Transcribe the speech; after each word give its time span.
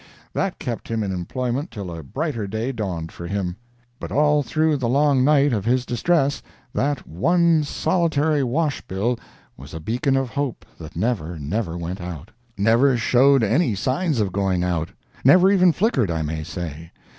That 0.33 0.57
kept 0.57 0.87
him 0.87 1.03
in 1.03 1.11
employment 1.11 1.69
till 1.69 1.91
a 1.95 2.01
brighter 2.01 2.47
day 2.47 2.71
dawned 2.71 3.11
for 3.11 3.27
him. 3.27 3.55
But 3.99 4.11
all 4.11 4.41
through 4.41 4.77
the 4.77 4.89
long 4.89 5.23
night 5.23 5.53
of 5.53 5.63
his 5.63 5.85
distress 5.85 6.41
that 6.73 7.05
one 7.07 7.63
solitary 7.63 8.41
wash 8.41 8.81
bill 8.81 9.19
was 9.57 9.75
a 9.75 9.79
beacon 9.79 10.17
of 10.17 10.29
hope 10.31 10.65
that 10.79 10.95
never, 10.95 11.37
never 11.37 11.77
went 11.77 12.01
out. 12.01 12.31
Never 12.57 12.97
showed 12.97 13.43
any 13.43 13.75
signs 13.75 14.19
of 14.19 14.31
going 14.31 14.63
out. 14.63 14.89
Never 15.23 15.51
even 15.51 15.71
flickered, 15.71 16.09
I 16.09 16.23
may 16.23 16.43
say. 16.43 16.91